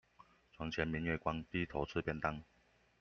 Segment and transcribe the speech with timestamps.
[0.53, 2.41] 床前明月光，低頭吃便當